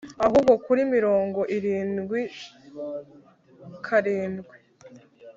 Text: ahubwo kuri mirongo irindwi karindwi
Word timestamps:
ahubwo 0.25 0.53
kuri 0.65 0.81
mirongo 0.95 1.39
irindwi 1.57 2.21
karindwi 3.85 4.55